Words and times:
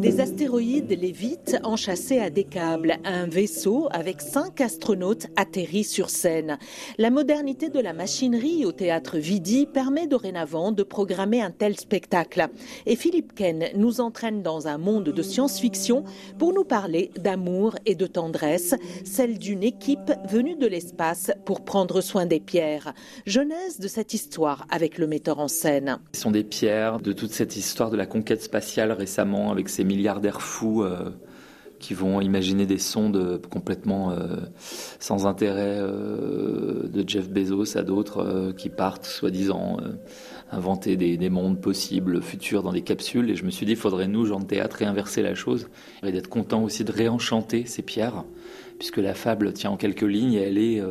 Des 0.00 0.20
astéroïdes 0.46 0.96
lévitent 1.00 1.56
enchâssés 1.64 2.20
à 2.20 2.30
des 2.30 2.44
câbles. 2.44 2.98
Un 3.04 3.26
vaisseau 3.26 3.88
avec 3.90 4.20
cinq 4.20 4.60
astronautes 4.60 5.26
atterrit 5.34 5.82
sur 5.82 6.08
scène. 6.08 6.56
La 6.98 7.10
modernité 7.10 7.68
de 7.68 7.80
la 7.80 7.92
machinerie 7.92 8.64
au 8.64 8.70
théâtre 8.70 9.18
Vidi 9.18 9.66
permet 9.66 10.06
dorénavant 10.06 10.70
de 10.70 10.84
programmer 10.84 11.42
un 11.42 11.50
tel 11.50 11.76
spectacle. 11.76 12.46
Et 12.86 12.94
Philippe 12.94 13.34
Ken 13.34 13.64
nous 13.74 14.00
entraîne 14.00 14.44
dans 14.44 14.68
un 14.68 14.78
monde 14.78 15.08
de 15.08 15.22
science-fiction 15.22 16.04
pour 16.38 16.52
nous 16.52 16.62
parler 16.62 17.10
d'amour 17.18 17.74
et 17.84 17.96
de 17.96 18.06
tendresse, 18.06 18.76
celle 19.04 19.38
d'une 19.38 19.64
équipe 19.64 20.12
venue 20.30 20.54
de 20.54 20.68
l'espace 20.68 21.32
pour 21.44 21.64
prendre 21.64 22.00
soin 22.00 22.24
des 22.24 22.38
pierres. 22.38 22.94
Genèse 23.26 23.80
de 23.80 23.88
cette 23.88 24.14
histoire 24.14 24.64
avec 24.70 24.98
le 24.98 25.08
metteur 25.08 25.40
en 25.40 25.48
scène. 25.48 25.98
Ce 26.14 26.20
sont 26.20 26.30
des 26.30 26.44
pierres 26.44 27.00
de 27.00 27.12
toute 27.12 27.32
cette 27.32 27.56
histoire 27.56 27.90
de 27.90 27.96
la 27.96 28.06
conquête 28.06 28.44
spatiale 28.44 28.92
récemment 28.92 29.50
avec 29.50 29.68
ces 29.68 29.82
milliardaires 29.82 30.35
fous 30.42 30.82
euh, 30.82 31.10
qui 31.78 31.92
vont 31.92 32.20
imaginer 32.20 32.64
des 32.64 32.78
sondes 32.78 33.40
complètement 33.50 34.10
euh, 34.10 34.36
sans 34.98 35.26
intérêt 35.26 35.76
euh, 35.78 36.88
de 36.88 37.04
Jeff 37.06 37.28
Bezos 37.28 37.76
à 37.76 37.82
d'autres 37.82 38.52
qui 38.56 38.70
partent 38.70 39.04
soi-disant 39.04 39.78
inventer 40.50 40.96
des, 40.96 41.28
mondes 41.28 41.60
possibles, 41.60 42.22
futurs 42.22 42.62
dans 42.62 42.72
des 42.72 42.82
capsules. 42.82 43.30
Et 43.30 43.36
je 43.36 43.44
me 43.44 43.50
suis 43.50 43.66
dit, 43.66 43.72
il 43.72 43.78
faudrait 43.78 44.08
nous, 44.08 44.24
gens 44.24 44.40
de 44.40 44.46
théâtre, 44.46 44.76
réinverser 44.76 45.22
la 45.22 45.34
chose 45.34 45.68
et 46.02 46.12
d'être 46.12 46.28
content 46.28 46.62
aussi 46.62 46.84
de 46.84 46.92
réenchanter 46.92 47.66
ces 47.66 47.82
pierres, 47.82 48.24
puisque 48.78 48.98
la 48.98 49.12
fable 49.12 49.52
tient 49.52 49.70
en 49.70 49.76
quelques 49.76 50.02
lignes 50.02 50.34
et 50.34 50.42
elle 50.42 50.58
est 50.58 50.82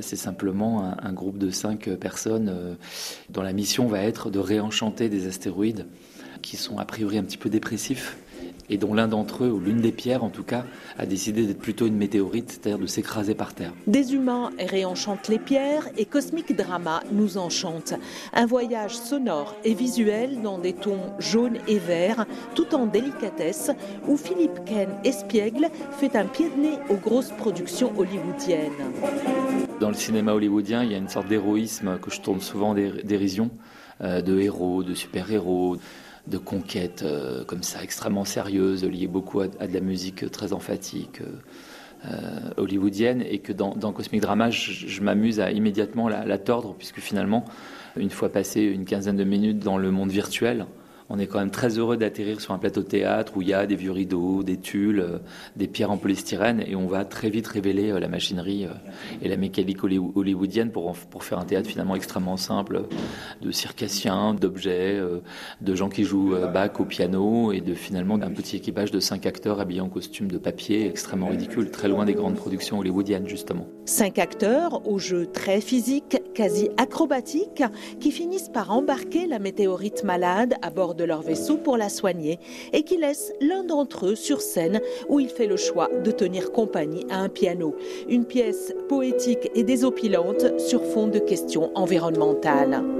c'est 0.00 0.16
simplement 0.16 0.94
un, 1.02 1.12
groupe 1.12 1.38
de 1.38 1.50
cinq 1.50 1.90
personnes 1.96 2.76
dont 3.30 3.42
la 3.42 3.52
mission 3.52 3.86
va 3.88 4.00
être 4.02 4.30
de 4.30 4.38
réenchanter 4.38 5.08
des 5.08 5.26
astéroïdes 5.26 5.86
qui 6.42 6.56
sont 6.56 6.78
a 6.78 6.84
priori 6.84 7.18
un 7.18 7.24
petit 7.24 7.38
peu 7.38 7.48
dépressifs 7.48 8.16
et 8.70 8.78
dont 8.78 8.94
l'un 8.94 9.08
d'entre 9.08 9.44
eux, 9.44 9.50
ou 9.50 9.58
l'une 9.58 9.80
des 9.80 9.90
pierres 9.90 10.22
en 10.24 10.30
tout 10.30 10.44
cas, 10.44 10.64
a 10.96 11.04
décidé 11.04 11.44
d'être 11.44 11.58
plutôt 11.58 11.86
une 11.86 11.96
météorite, 11.96 12.52
c'est-à-dire 12.52 12.78
de 12.78 12.86
s'écraser 12.86 13.34
par 13.34 13.52
terre. 13.52 13.72
Des 13.88 14.14
humains 14.14 14.50
réenchantent 14.58 15.28
les 15.28 15.40
pierres 15.40 15.88
et 15.98 16.04
Cosmic 16.04 16.56
Drama 16.56 17.02
nous 17.10 17.36
enchante. 17.36 17.94
Un 18.32 18.46
voyage 18.46 18.96
sonore 18.96 19.56
et 19.64 19.74
visuel 19.74 20.40
dans 20.40 20.58
des 20.58 20.72
tons 20.72 21.12
jaunes 21.18 21.58
et 21.66 21.78
verts, 21.78 22.26
tout 22.54 22.74
en 22.74 22.86
délicatesse, 22.86 23.72
où 24.06 24.16
Philippe 24.16 24.64
Ken 24.64 24.88
Espiègle 25.04 25.68
fait 25.98 26.14
un 26.14 26.26
pied 26.26 26.48
de 26.48 26.62
nez 26.62 26.78
aux 26.88 26.96
grosses 26.96 27.32
productions 27.32 27.92
hollywoodiennes. 27.98 28.70
Dans 29.80 29.88
le 29.88 29.94
cinéma 29.94 30.32
hollywoodien, 30.32 30.84
il 30.84 30.92
y 30.92 30.94
a 30.94 30.98
une 30.98 31.08
sorte 31.08 31.26
d'héroïsme 31.26 31.98
que 31.98 32.10
je 32.12 32.20
tourne 32.20 32.40
souvent 32.40 32.74
des 32.74 33.02
dérision, 33.02 33.50
euh, 34.02 34.22
de 34.22 34.38
héros, 34.38 34.84
de 34.84 34.94
super-héros 34.94 35.78
de 36.26 36.38
conquêtes 36.38 37.02
euh, 37.02 37.44
comme 37.44 37.62
ça, 37.62 37.82
extrêmement 37.82 38.24
sérieuses, 38.24 38.84
liées 38.84 39.06
beaucoup 39.06 39.40
à, 39.40 39.48
de 39.48 39.72
la 39.72 39.80
musique 39.80 40.30
très 40.30 40.52
emphatique. 40.52 41.20
Euh, 41.20 41.40
euh, 42.06 42.40
hollywoodienne 42.56 43.20
et 43.20 43.40
que 43.40 43.52
dans, 43.52 43.74
Cosmic 43.92 44.22
Drama, 44.22 44.48
je, 44.48 45.02
m'amuse 45.02 45.38
à 45.38 45.50
immédiatement 45.50 46.08
la, 46.08 46.38
tordre 46.38 46.74
puisque 46.74 46.98
finalement, 46.98 47.44
une 47.94 48.08
fois 48.08 48.30
passé 48.30 48.62
une 48.62 48.86
quinzaine 48.86 49.16
de 49.16 49.24
minutes 49.24 49.58
dans 49.58 49.76
le 49.76 49.90
monde 49.90 50.10
virtuel, 50.10 50.64
on 51.10 51.18
est 51.18 51.26
quand 51.26 51.40
même 51.40 51.50
très 51.50 51.76
heureux 51.76 51.96
d'atterrir 51.96 52.40
sur 52.40 52.54
un 52.54 52.58
plateau 52.58 52.82
de 52.82 52.86
théâtre 52.86 53.32
où 53.36 53.42
il 53.42 53.48
y 53.48 53.52
a 53.52 53.66
des 53.66 53.74
vieux 53.74 53.90
rideaux, 53.90 54.44
des 54.44 54.56
tulles, 54.56 55.00
euh, 55.00 55.18
des 55.56 55.66
pierres 55.66 55.90
en 55.90 55.96
polystyrène 55.96 56.62
et 56.66 56.76
on 56.76 56.86
va 56.86 57.04
très 57.04 57.30
vite 57.30 57.48
révéler 57.48 57.90
euh, 57.90 57.98
la 57.98 58.06
machinerie 58.06 58.66
euh, 58.66 58.70
et 59.20 59.28
la 59.28 59.36
mécanique 59.36 59.82
hollywoodienne 59.82 60.70
pour, 60.70 60.92
pour 60.92 61.24
faire 61.24 61.40
un 61.40 61.44
théâtre 61.44 61.68
finalement 61.68 61.96
extrêmement 61.96 62.36
simple 62.36 62.84
de 63.42 63.50
circassiens, 63.50 64.34
d'objets, 64.34 65.00
de 65.60 65.74
gens 65.74 65.88
qui 65.88 66.04
jouent 66.04 66.36
bac 66.52 66.78
au 66.78 66.84
piano 66.84 67.50
et 67.50 67.60
de 67.60 67.74
finalement 67.74 68.18
d'un 68.18 68.30
petit 68.30 68.56
équipage 68.56 68.92
de 68.92 69.00
cinq 69.00 69.26
acteurs 69.26 69.58
habillés 69.58 69.80
en 69.80 69.88
costume 69.88 70.30
de 70.30 70.38
papier 70.38 70.86
extrêmement 70.86 71.28
ridicule, 71.28 71.70
très 71.72 71.88
loin 71.88 72.04
des 72.04 72.14
grandes 72.14 72.36
productions 72.36 72.78
hollywoodiennes 72.78 73.26
justement. 73.26 73.66
Cinq 73.84 74.18
acteurs 74.18 74.86
au 74.86 74.98
jeu 74.98 75.26
très 75.26 75.60
physique, 75.60 76.18
quasi 76.34 76.68
acrobatique, 76.76 77.64
qui 77.98 78.12
finissent 78.12 78.48
par 78.48 78.70
embarquer 78.70 79.26
la 79.26 79.40
météorite 79.40 80.04
malade 80.04 80.54
à 80.62 80.70
bord 80.70 80.94
de 81.00 81.04
leur 81.04 81.22
vaisseau 81.22 81.56
pour 81.56 81.78
la 81.78 81.88
soigner 81.88 82.38
et 82.74 82.82
qui 82.82 82.98
laisse 82.98 83.32
l'un 83.40 83.64
d'entre 83.64 84.08
eux 84.08 84.14
sur 84.14 84.42
scène 84.42 84.80
où 85.08 85.18
il 85.18 85.28
fait 85.28 85.46
le 85.46 85.56
choix 85.56 85.88
de 86.04 86.10
tenir 86.10 86.52
compagnie 86.52 87.06
à 87.08 87.18
un 87.20 87.30
piano. 87.30 87.74
Une 88.08 88.26
pièce 88.26 88.74
poétique 88.88 89.50
et 89.54 89.64
désopilante 89.64 90.60
sur 90.60 90.84
fond 90.84 91.06
de 91.06 91.18
questions 91.18 91.70
environnementales. 91.74 92.99